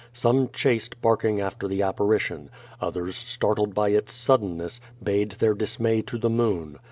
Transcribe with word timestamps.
Some 0.13 0.49
chased 0.49 0.99
barking 0.99 1.39
after 1.39 1.67
the 1.67 1.83
apparition. 1.83 2.49
Others 2.81 3.15
startled 3.15 3.75
by 3.75 3.89
its 3.89 4.13
suddenness, 4.13 4.81
bayed 5.03 5.33
their 5.33 5.53
dismay 5.53 6.01
to 6.01 6.17
the 6.17 6.27
moon. 6.27 6.79